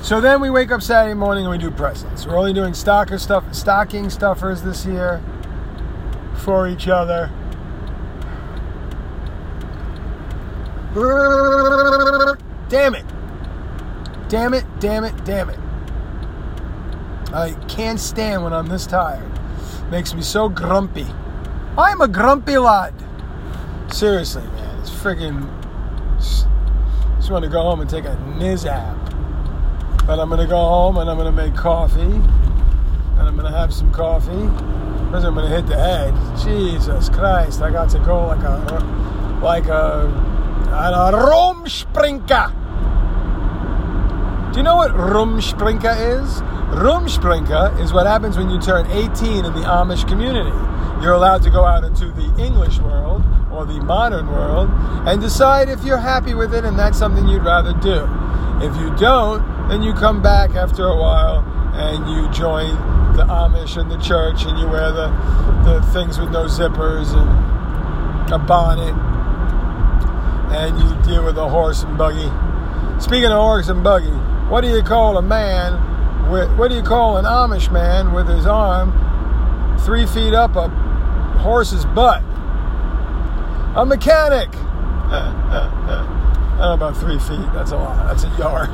So 0.02 0.18
then 0.18 0.40
we 0.40 0.48
wake 0.48 0.72
up 0.72 0.80
Saturday 0.80 1.12
morning 1.14 1.44
and 1.44 1.50
we 1.50 1.58
do 1.58 1.70
presents. 1.70 2.26
We're 2.26 2.38
only 2.38 2.54
doing 2.54 2.72
stalker 2.72 3.18
stuff, 3.18 3.54
stocking 3.54 4.08
stuffers 4.08 4.62
this 4.62 4.86
year 4.86 5.22
for 6.36 6.66
each 6.66 6.88
other. 6.88 7.30
Damn 12.68 12.94
it! 12.94 13.04
Damn 14.28 14.54
it! 14.54 14.64
Damn 14.80 15.04
it! 15.04 15.24
Damn 15.24 15.50
it! 15.50 15.58
I 17.34 17.52
can't 17.68 18.00
stand 18.00 18.42
when 18.42 18.54
I'm 18.54 18.68
this 18.68 18.86
tired. 18.86 19.30
Makes 19.90 20.14
me 20.14 20.22
so 20.22 20.48
grumpy. 20.48 21.06
I'm 21.76 22.00
a 22.00 22.08
grumpy 22.08 22.56
lad. 22.56 22.94
Seriously, 23.92 24.42
man, 24.42 24.80
it's 24.80 24.90
friggin' 24.90 25.59
want 27.30 27.44
to 27.44 27.50
go 27.50 27.62
home 27.62 27.80
and 27.80 27.88
take 27.88 28.04
a 28.04 28.16
nizap. 28.38 28.96
But 30.06 30.18
I'm 30.18 30.28
gonna 30.28 30.46
go 30.46 30.56
home 30.56 30.96
and 30.96 31.08
I'm 31.08 31.16
gonna 31.16 31.30
make 31.30 31.54
coffee, 31.54 32.00
and 32.00 33.20
I'm 33.20 33.36
gonna 33.36 33.56
have 33.56 33.72
some 33.72 33.92
coffee. 33.92 34.48
Because 35.06 35.24
I'm 35.24 35.34
gonna 35.34 35.48
hit 35.48 35.66
the 35.66 35.76
head. 35.76 36.14
Jesus 36.44 37.08
Christ, 37.08 37.62
I 37.62 37.70
got 37.70 37.90
to 37.90 37.98
go 38.00 38.26
like 38.26 38.42
a 38.42 39.40
like 39.42 39.66
a 39.66 40.08
a 40.72 41.12
Rumspringa. 41.12 42.52
Do 44.52 44.58
you 44.58 44.62
know 44.64 44.76
what 44.76 44.92
Rumspringa 44.92 46.20
is? 46.20 46.40
Rumspringa 46.76 47.80
is 47.80 47.92
what 47.92 48.06
happens 48.06 48.36
when 48.36 48.50
you 48.50 48.60
turn 48.60 48.86
18 48.86 49.44
in 49.44 49.52
the 49.52 49.60
Amish 49.60 50.08
community. 50.08 50.50
You're 51.02 51.14
allowed 51.14 51.42
to 51.42 51.50
go 51.50 51.64
out 51.64 51.84
into 51.84 52.06
the 52.06 52.34
English 52.38 52.78
world 52.78 53.22
or 53.60 53.66
the 53.66 53.80
modern 53.80 54.26
world 54.28 54.70
and 55.06 55.20
decide 55.20 55.68
if 55.68 55.84
you're 55.84 55.98
happy 55.98 56.32
with 56.32 56.54
it 56.54 56.64
and 56.64 56.78
that's 56.78 56.98
something 56.98 57.28
you'd 57.28 57.44
rather 57.44 57.74
do. 57.74 58.08
If 58.64 58.74
you 58.80 58.94
don't, 58.96 59.68
then 59.68 59.82
you 59.82 59.92
come 59.92 60.22
back 60.22 60.54
after 60.54 60.86
a 60.86 60.96
while 60.96 61.40
and 61.74 62.08
you 62.08 62.30
join 62.32 62.74
the 63.16 63.24
Amish 63.24 63.76
and 63.76 63.90
the 63.90 63.98
church 63.98 64.44
and 64.46 64.58
you 64.58 64.66
wear 64.66 64.92
the, 64.92 65.08
the 65.64 65.82
things 65.92 66.18
with 66.18 66.30
no 66.30 66.46
zippers 66.46 67.12
and 67.12 68.32
a 68.32 68.38
bonnet 68.38 68.94
and 70.56 70.78
you 70.78 71.02
deal 71.02 71.24
with 71.24 71.36
a 71.36 71.48
horse 71.48 71.82
and 71.82 71.98
buggy. 71.98 72.30
Speaking 72.98 73.26
of 73.26 73.32
horse 73.32 73.68
and 73.68 73.84
buggy, 73.84 74.10
what 74.48 74.62
do 74.62 74.68
you 74.68 74.82
call 74.82 75.18
a 75.18 75.22
man 75.22 76.30
with? 76.30 76.50
What 76.56 76.68
do 76.68 76.76
you 76.76 76.82
call 76.82 77.18
an 77.18 77.26
Amish 77.26 77.70
man 77.70 78.12
with 78.14 78.26
his 78.26 78.46
arm 78.46 79.76
three 79.80 80.06
feet 80.06 80.32
up 80.32 80.56
a 80.56 80.68
horse's 81.40 81.84
butt? 81.84 82.22
A 83.76 83.86
mechanic. 83.86 84.48
I 86.60 86.74
about 86.74 86.96
three 86.96 87.18
feet. 87.18 87.46
That's 87.54 87.70
a 87.70 87.76
lot. 87.76 88.06
That's 88.06 88.24
a 88.24 88.28
yard. 88.36 88.70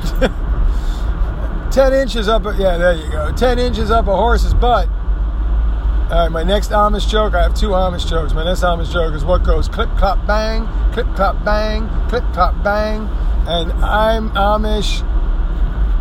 10 1.71 1.93
inches 1.93 2.27
up, 2.27 2.45
a, 2.45 2.55
yeah, 2.57 2.77
there 2.77 2.93
you 2.95 3.09
go. 3.11 3.31
10 3.31 3.59
inches 3.59 3.91
up 3.91 4.07
a 4.07 4.15
horse's 4.15 4.53
butt. 4.53 4.89
All 4.89 6.23
right, 6.23 6.29
my 6.29 6.43
next 6.43 6.71
Amish 6.71 7.07
joke, 7.07 7.33
I 7.33 7.43
have 7.43 7.53
two 7.53 7.69
Amish 7.69 8.09
jokes. 8.09 8.33
My 8.33 8.43
next 8.43 8.61
Amish 8.61 8.91
joke 8.91 9.13
is 9.13 9.23
what 9.23 9.43
goes 9.43 9.67
clip, 9.67 9.89
clop, 9.97 10.25
bang, 10.25 10.67
clip, 10.93 11.05
clop, 11.15 11.43
bang, 11.45 11.87
clip, 12.09 12.23
clop, 12.33 12.63
bang. 12.63 13.07
And 13.47 13.71
I'm 13.73 14.31
Amish 14.31 15.03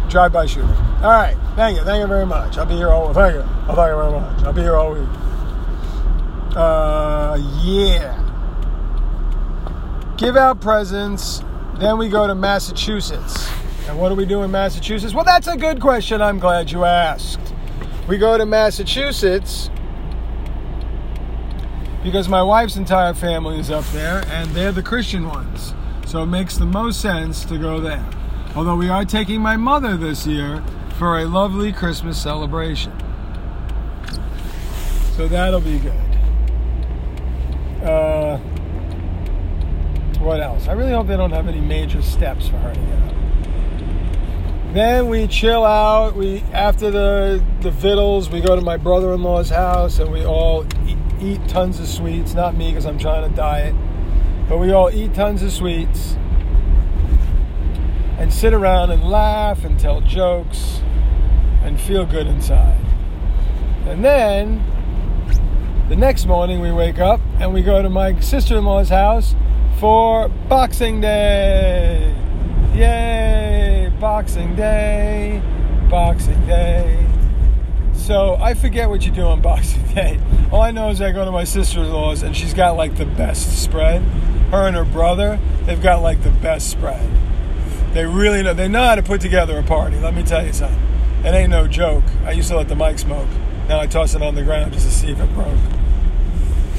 drive 0.09 0.33
by 0.33 0.47
shooting. 0.47 0.71
All 1.03 1.11
right, 1.11 1.37
thank 1.57 1.77
you. 1.77 1.85
Thank 1.85 2.01
you 2.01 2.07
very 2.07 2.25
much. 2.25 2.57
I'll 2.57 2.67
be 2.67 2.77
here 2.77 2.91
all 2.91 3.13
Thank 3.13 3.35
you. 3.35 3.45
Oh, 3.69 3.75
thank 3.75 3.91
you 3.91 3.97
very 3.97 4.13
much. 4.13 4.45
I'll 4.45 4.53
be 4.53 4.63
here 4.63 4.77
all 4.77 4.93
week. 4.93 5.09
Uh, 6.57 7.39
yeah. 7.63 8.26
Give 10.17 10.37
out 10.37 10.61
presents. 10.61 11.43
Then 11.79 11.99
we 11.99 12.09
go 12.09 12.27
to 12.27 12.35
Massachusetts. 12.35 13.49
And 13.87 13.99
what 13.99 14.09
do 14.09 14.15
we 14.15 14.25
do 14.25 14.43
in 14.43 14.51
Massachusetts? 14.51 15.13
Well, 15.13 15.25
that's 15.25 15.47
a 15.47 15.57
good 15.57 15.81
question. 15.81 16.23
I'm 16.23 16.39
glad 16.39 16.71
you 16.71 16.85
asked. 16.85 17.55
We 18.09 18.17
go 18.17 18.39
to 18.39 18.47
Massachusetts 18.47 19.71
because 22.03 22.29
my 22.29 22.43
wife's 22.43 22.77
entire 22.77 23.15
family 23.15 23.59
is 23.59 23.71
up 23.71 23.85
there 23.87 24.25
and 24.29 24.49
they're 24.53 24.73
the 24.73 24.83
Christian 24.83 25.27
ones. 25.29 25.75
So 26.07 26.23
it 26.23 26.27
makes 26.27 26.57
the 26.57 26.67
most 26.67 27.01
sense 27.01 27.45
to 27.47 27.59
go 27.59 27.81
there. 27.81 28.09
Although 28.55 28.77
we 28.77 28.89
are 28.89 29.05
taking 29.05 29.41
my 29.41 29.57
mother 29.57 29.97
this 29.97 30.27
year 30.27 30.63
for 30.99 31.19
a 31.19 31.27
lovely 31.27 31.73
Christmas 31.73 32.21
celebration. 32.21 32.93
So 35.17 35.29
that'll 35.29 35.61
be 35.61 35.79
good. 35.79 35.93
Uh, 37.83 38.39
what 40.27 40.41
else? 40.41 40.67
I 40.67 40.73
really 40.73 40.91
hope 40.91 41.07
they 41.07 41.17
don't 41.17 41.31
have 41.31 41.47
any 41.47 41.61
major 41.61 42.03
steps 42.03 42.49
for 42.49 42.57
her 42.57 42.75
to 42.75 42.81
get 42.81 43.03
up. 43.05 44.75
Then 44.75 45.09
we 45.09 45.29
chill 45.29 45.65
out. 45.65 46.17
We 46.17 46.41
after 46.53 46.91
the 46.91 47.43
the 47.61 47.71
vittles, 47.71 48.29
we 48.29 48.41
go 48.41 48.57
to 48.57 48.61
my 48.61 48.77
brother-in-law's 48.77 49.51
house 49.51 50.01
and 50.01 50.11
we 50.11 50.27
all 50.27 50.67
eat, 50.85 50.99
eat 51.21 51.49
tons 51.49 51.79
of 51.79 51.87
sweets. 51.87 52.35
Not 52.35 52.57
me 52.57 52.71
because 52.71 52.87
I'm 52.87 52.99
trying 52.99 53.31
to 53.31 53.35
diet, 53.37 53.73
but 54.49 54.59
we 54.59 54.73
all 54.73 54.91
eat 54.91 55.15
tons 55.15 55.45
of 55.45 55.53
sweets 55.53 56.17
and 58.19 58.33
sit 58.33 58.53
around 58.53 58.91
and 58.91 59.09
laugh 59.09 59.65
and 59.65 59.79
tell 59.79 60.01
jokes 60.01 60.81
and 61.63 61.81
feel 61.81 62.05
good 62.05 62.27
inside. 62.27 62.85
And 63.87 64.05
then 64.05 64.65
the 65.89 65.95
next 65.95 66.27
morning 66.27 66.61
we 66.61 66.73
wake 66.73 66.99
up 66.99 67.21
and 67.39 67.55
we 67.55 67.63
go 67.63 67.81
to 67.81 67.89
my 67.89 68.19
sister-in-law's 68.19 68.89
house 68.89 69.37
for 69.79 70.29
Boxing 70.49 71.01
Day. 71.01 72.15
Yay! 72.75 73.93
Boxing 74.01 74.55
Day, 74.57 75.43
Boxing 75.91 76.47
Day. 76.47 77.07
So 77.93 78.37
I 78.37 78.55
forget 78.55 78.89
what 78.89 79.05
you 79.05 79.11
do 79.11 79.23
on 79.23 79.41
Boxing 79.43 79.83
Day. 79.95 80.19
All 80.51 80.63
I 80.63 80.71
know 80.71 80.91
is 80.91 81.01
I 81.01 81.13
go 81.13 81.25
to 81.25 81.31
my 81.31 81.45
sister-in-law's 81.45 82.23
and 82.23 82.37
she's 82.37 82.55
got 82.55 82.77
like 82.77 82.97
the 82.97 83.07
best 83.07 83.63
spread. 83.63 84.03
Her 84.51 84.67
and 84.67 84.77
her 84.77 84.85
brother, 84.85 85.39
they've 85.65 85.83
got 85.83 86.03
like 86.03 86.23
the 86.23 86.31
best 86.31 86.71
spread. 86.71 87.09
They 87.93 88.07
really 88.07 88.43
know. 88.43 88.55
They 88.55 88.69
know 88.69 88.85
how 88.85 88.95
to 88.95 89.03
put 89.03 89.21
together 89.21 89.59
a 89.59 89.63
party. 89.63 89.99
Let 89.99 90.15
me 90.15 90.23
tell 90.23 90.45
you 90.45 90.53
something. 90.53 90.79
It 91.25 91.35
ain't 91.35 91.51
no 91.51 91.67
joke. 91.67 92.05
I 92.25 92.33
used 92.33 92.49
to 92.49 92.57
let 92.57 92.69
the 92.69 92.77
mic 92.77 92.99
smoke. 92.99 93.29
Now 93.69 93.81
I 93.81 93.87
toss 93.87 94.15
it 94.15 94.23
on 94.23 94.35
the 94.35 94.43
ground 94.43 94.73
just 94.73 94.87
to 94.87 94.93
see 94.93 95.11
if 95.11 95.21
it 95.21 95.35
broke 95.35 95.76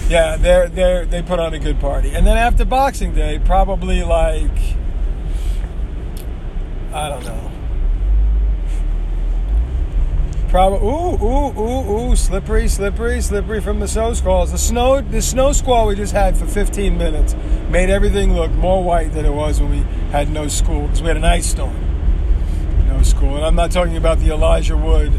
yeah, 0.10 0.38
they're 0.38 0.70
they 0.70 1.06
they 1.06 1.22
put 1.22 1.39
on 1.39 1.54
a 1.54 1.60
good 1.60 1.80
party. 1.80 2.13
And 2.13 2.26
then 2.26 2.38
after 2.38 2.63
Boxing 2.63 3.13
Day, 3.13 3.39
probably 3.43 4.04
like 4.04 4.58
I 6.93 7.10
don't 7.10 7.26
know. 7.26 7.52
Probably 10.48 10.88
ooh 10.88 11.17
ooh 11.22 11.60
ooh 11.60 12.12
ooh 12.12 12.15
slippery 12.15 12.70
slippery 12.70 13.20
slippery 13.20 13.60
from 13.60 13.82
the 13.82 13.88
snow 13.88 14.13
squalls. 14.13 14.52
The 14.54 14.58
snow 14.58 15.02
the 15.02 15.22
snow 15.22 15.52
squall 15.52 15.88
we 15.88 15.96
just 15.96 16.13
had 16.13 16.38
for 16.38 16.46
15 16.46 16.98
minutes 16.98 17.36
made 17.70 17.89
everything 17.89 18.34
look 18.34 18.52
more 18.52 18.82
white 18.82 19.12
than 19.12 19.26
it 19.26 19.34
was 19.34 19.60
when 19.60 19.72
we 19.72 19.80
had 20.12 20.30
no 20.30 20.48
school 20.48 20.84
because 20.84 21.02
we 21.02 21.10
had 21.10 21.17
an 21.17 21.26
ice 21.26 21.48
storm. 21.48 21.76
No 22.88 23.02
school, 23.02 23.36
and 23.36 23.46
I'm 23.46 23.56
not 23.56 23.72
talking 23.72 23.98
about 23.98 24.20
the 24.20 24.32
Elijah 24.32 24.78
Wood 24.78 25.12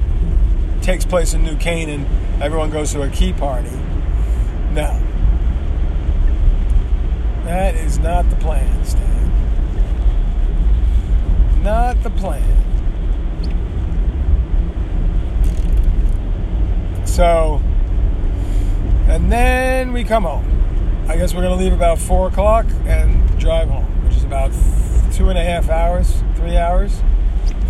takes 0.81 1.05
place 1.05 1.35
in 1.35 1.43
New 1.43 1.59
Canaan. 1.59 2.07
Everyone 2.41 2.71
goes 2.71 2.93
to 2.93 3.03
a 3.03 3.11
key 3.11 3.35
party 3.35 3.69
no. 4.79 5.03
That 7.45 7.75
is 7.75 7.99
not 7.99 8.31
the 8.31 8.37
plan, 8.37 8.85
Stan. 8.85 9.33
Not 11.65 12.01
the 12.05 12.11
plan. 12.11 12.45
So, 17.05 17.61
and 19.09 19.33
then 19.33 19.93
we 19.93 20.05
come 20.05 20.23
home. 20.23 20.45
I 21.09 21.17
guess 21.17 21.35
we're 21.35 21.43
going 21.43 21.59
to 21.59 21.65
leave 21.65 21.73
about 21.73 21.99
4 21.99 22.29
o'clock 22.29 22.67
and 22.87 23.41
drive 23.41 23.69
home, 23.69 24.05
which 24.05 24.15
is 24.15 24.23
about 24.23 24.53
two 25.13 25.29
and 25.29 25.39
a 25.39 25.43
half 25.43 25.69
hours, 25.71 26.23
three 26.37 26.57
hours 26.57 27.03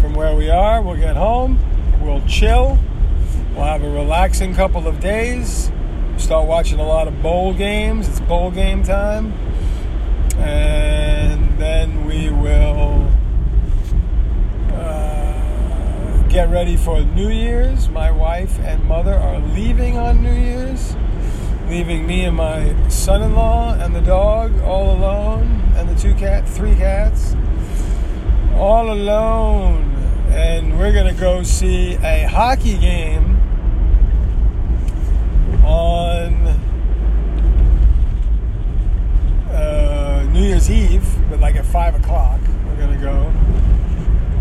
from 0.03 0.13
where 0.13 0.37
we 0.37 0.51
are. 0.51 0.83
We'll 0.83 0.97
get 0.97 1.17
home, 1.17 1.59
we'll 2.03 2.21
chill, 2.27 2.79
we'll 3.55 3.65
have 3.65 3.83
a 3.83 3.89
relaxing 3.89 4.55
couple 4.55 4.87
of 4.87 5.01
days 5.01 5.71
start 6.29 6.47
watching 6.47 6.79
a 6.79 6.87
lot 6.87 7.09
of 7.09 7.23
bowl 7.23 7.55
games. 7.55 8.07
It's 8.07 8.21
bowl 8.21 8.51
game 8.51 8.83
time. 8.83 9.33
And 10.37 11.59
then 11.59 12.05
we 12.05 12.29
will 12.29 13.11
uh, 14.75 16.23
get 16.29 16.51
ready 16.51 16.77
for 16.77 17.01
New 17.01 17.31
Year's. 17.31 17.89
My 17.89 18.11
wife 18.11 18.59
and 18.59 18.85
mother 18.85 19.15
are 19.15 19.39
leaving 19.39 19.97
on 19.97 20.23
New 20.23 20.35
Year's, 20.35 20.95
leaving 21.71 22.07
me 22.07 22.27
and 22.27 22.37
my 22.37 22.77
son 22.91 23.23
in 23.23 23.35
law 23.35 23.73
and 23.81 23.97
the 23.97 24.03
dog 24.03 24.53
all 24.61 24.95
alone, 24.95 25.47
and 25.77 25.89
the 25.89 25.95
two 25.95 26.13
cat, 26.17 26.47
three 26.47 26.75
cats, 26.75 27.35
all 28.53 28.93
alone. 28.93 29.95
And 30.29 30.79
we're 30.79 30.93
going 30.93 31.11
to 31.11 31.19
go 31.19 31.43
see 31.43 31.95
a 31.95 32.25
hockey 32.25 32.77
game 32.77 33.38
on 35.69 36.47
uh, 39.51 40.27
New 40.33 40.43
Year's 40.43 40.71
Eve, 40.71 41.07
but 41.29 41.41
like 41.41 41.57
at 41.57 41.67
five 41.67 41.95
o'clock, 41.95 42.41
we're 42.67 42.77
gonna 42.77 43.01
go, 43.01 43.31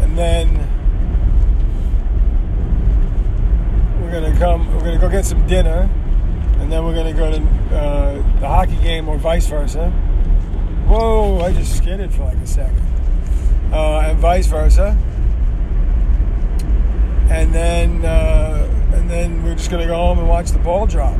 and 0.02 0.18
then 0.18 0.56
we're 4.02 4.12
gonna 4.12 4.38
come. 4.40 4.74
We're 4.74 4.86
gonna 4.86 5.00
go 5.00 5.10
get 5.10 5.26
some 5.26 5.46
dinner, 5.48 5.90
and 6.60 6.72
then 6.72 6.86
we're 6.86 6.96
gonna 6.96 7.14
go 7.14 7.30
to 7.30 7.42
uh, 7.76 8.14
the 8.40 8.48
hockey 8.48 8.78
game 8.78 9.10
or 9.10 9.18
vice 9.18 9.48
versa. 9.48 9.90
Whoa! 10.88 11.42
I 11.42 11.52
just 11.52 11.76
skidded 11.76 12.14
for 12.14 12.24
like 12.24 12.38
a 12.38 12.48
second, 12.48 12.82
uh, 13.74 14.00
and 14.00 14.18
vice 14.18 14.48
versa, 14.48 14.98
and 17.30 17.54
then. 17.54 18.06
And 19.08 19.16
then 19.16 19.42
we're 19.42 19.56
just 19.56 19.72
gonna 19.72 19.88
go 19.88 19.96
home 19.96 20.20
and 20.20 20.28
watch 20.28 20.52
the 20.52 20.60
ball 20.60 20.86
drop. 20.86 21.18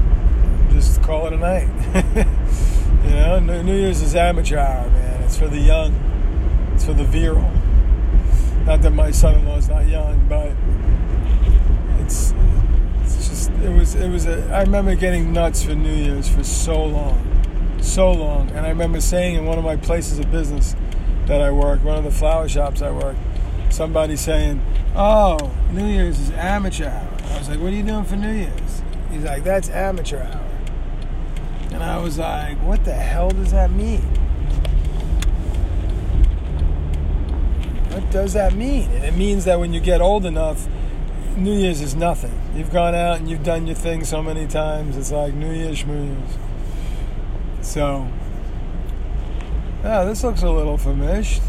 Just 0.72 1.02
call 1.02 1.26
it 1.28 1.32
a 1.32 1.38
night. 1.38 1.70
you 3.06 3.12
know, 3.12 3.40
New 3.40 3.78
Year's 3.78 4.02
is 4.02 4.14
amateur 4.14 4.58
hour, 4.58 4.90
man. 4.90 5.24
It's 5.24 5.38
for 5.38 5.48
the 5.48 5.58
young. 5.58 5.96
It's 6.74 6.84
for 6.84 6.92
the 6.92 7.06
virile. 7.06 7.50
Not 8.66 8.82
that 8.82 8.92
my 8.92 9.12
son-in-law 9.12 9.56
is 9.56 9.70
not 9.70 9.88
young, 9.88 10.28
but 10.28 10.52
it's 12.04 12.34
it's 13.04 13.30
just 13.30 13.52
it 13.64 13.70
was 13.70 13.96
it 13.96 14.10
was 14.10 14.26
a. 14.26 14.46
I 14.54 14.64
remember 14.64 14.94
getting 14.96 15.32
nuts 15.32 15.64
for 15.64 15.74
New 15.74 15.96
Year's 15.96 16.28
for 16.28 16.44
so 16.44 16.84
long, 16.84 17.78
so 17.82 18.12
long, 18.12 18.50
and 18.50 18.66
I 18.66 18.70
remember 18.70 19.00
saying 19.00 19.36
in 19.36 19.46
one 19.46 19.58
of 19.58 19.64
my 19.64 19.78
places 19.78 20.20
of 20.20 20.30
business 20.30 20.76
that 21.28 21.42
I 21.42 21.52
work, 21.52 21.86
one 21.86 21.98
of 21.98 22.04
the 22.04 22.12
flower 22.12 22.50
shops 22.50 22.82
I 22.82 22.92
work, 22.92 23.16
somebody 23.70 24.18
saying, 24.18 24.62
"Oh, 24.94 25.54
New 25.72 25.88
Year's 25.88 26.20
is 26.20 26.32
amateur 26.32 26.90
hour." 26.90 27.07
I 27.38 27.40
was 27.40 27.50
like, 27.50 27.60
what 27.60 27.72
are 27.72 27.76
you 27.76 27.84
doing 27.84 28.04
for 28.04 28.16
New 28.16 28.32
Year's? 28.32 28.82
He's 29.12 29.24
like, 29.24 29.44
that's 29.44 29.70
amateur 29.70 30.24
hour. 30.24 30.44
And 31.72 31.84
I 31.84 32.00
was 32.00 32.18
like, 32.18 32.58
what 32.64 32.84
the 32.84 32.94
hell 32.94 33.30
does 33.30 33.52
that 33.52 33.70
mean? 33.70 34.02
What 37.92 38.10
does 38.10 38.34
that 38.34 38.56
mean? 38.56 38.90
And 38.90 39.04
it 39.04 39.14
means 39.14 39.46
that 39.46 39.60
when 39.60 39.72
you 39.72 39.80
get 39.80 40.02
old 40.02 40.26
enough, 40.26 40.68
New 41.36 41.54
Year's 41.54 41.80
is 41.80 41.94
nothing. 41.94 42.34
You've 42.56 42.74
gone 42.74 42.96
out 42.96 43.18
and 43.20 43.30
you've 43.30 43.44
done 43.44 43.68
your 43.68 43.76
thing 43.76 44.04
so 44.04 44.24
many 44.24 44.48
times. 44.48 44.98
It's 44.98 45.12
like 45.12 45.36
New 45.36 45.54
Year's, 45.54 45.86
New 45.86 46.06
Year's. 46.06 46.38
So, 47.62 48.08
yeah, 49.84 50.06
this 50.06 50.24
looks 50.24 50.42
a 50.42 50.50
little 50.50 50.80
famished. 50.80 51.44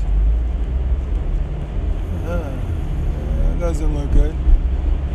Uh-huh. 2.27 3.59
doesn't 3.59 3.96
look 3.96 4.12
good. 4.12 4.37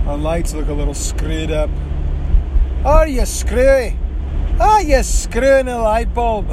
Our 0.05 0.17
lights 0.17 0.53
look 0.53 0.67
a 0.67 0.73
little 0.73 0.93
screwed 0.93 1.51
up. 1.51 1.69
Are 2.83 3.07
you 3.07 3.25
screwy? 3.25 3.97
Are 4.59 4.81
you 4.81 5.01
screwing 5.01 5.69
a 5.69 5.81
light 5.81 6.13
bulb? 6.13 6.49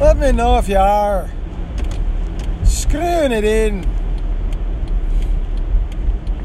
Let 0.00 0.16
me 0.16 0.32
know 0.32 0.56
if 0.56 0.68
you 0.68 0.78
are. 0.78 1.28
Screwing 2.64 3.32
it 3.32 3.44
in. 3.44 3.86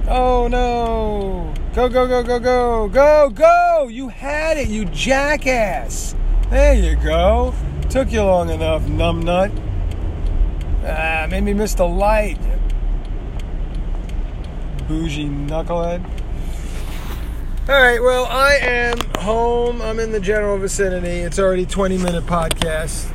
Oh 0.10 0.48
no. 0.50 1.54
Go, 1.74 1.88
go, 1.88 2.08
go, 2.08 2.24
go, 2.24 2.40
go. 2.40 2.90
Go, 2.90 3.30
go. 3.30 3.88
You 3.90 4.10
had 4.10 4.58
it, 4.58 4.68
you 4.68 4.86
jackass. 4.86 6.16
There 6.50 6.74
you 6.74 6.96
go. 6.98 7.54
Took 7.90 8.12
you 8.12 8.24
long 8.24 8.50
enough, 8.50 8.84
numbnut. 8.84 9.52
Ah, 10.86 11.28
made 11.30 11.44
me 11.44 11.54
miss 11.54 11.74
the 11.74 11.88
light. 11.88 12.38
Bougie 14.88 15.26
knucklehead. 15.26 16.04
All 17.69 17.82
right, 17.82 18.02
well, 18.02 18.26
I 18.26 18.56
am 18.62 18.97
home. 19.19 19.82
I'm 19.82 20.00
in 20.00 20.13
the 20.13 20.21
general 20.21 20.58
vicinity. 20.58 21.19
It's 21.19 21.38
already 21.38 21.65
20 21.65 21.97
minute 21.97 22.26
podcast. 22.26 23.13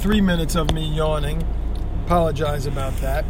Three 0.00 0.22
minutes 0.22 0.54
of 0.54 0.72
me 0.72 0.88
yawning. 0.88 1.46
Apologize 2.06 2.66
about 2.66 2.96
that. 2.98 3.26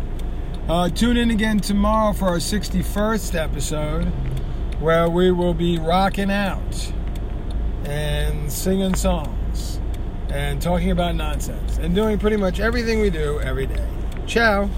Uh, 0.68 0.88
tune 0.88 1.16
in 1.16 1.30
again 1.30 1.58
tomorrow 1.58 2.12
for 2.12 2.28
our 2.28 2.36
61st 2.38 3.34
episode, 3.34 4.04
where 4.80 5.10
we 5.10 5.32
will 5.32 5.54
be 5.54 5.78
rocking 5.78 6.30
out 6.30 6.92
and 7.84 8.50
singing 8.50 8.94
songs 8.94 9.80
and 10.30 10.62
talking 10.62 10.90
about 10.90 11.14
nonsense 11.14 11.78
and 11.78 11.94
doing 11.94 12.18
pretty 12.18 12.36
much 12.36 12.60
everything 12.60 13.00
we 13.00 13.10
do 13.10 13.40
every 13.40 13.66
day. 13.66 13.86
Ciao. 14.26 14.70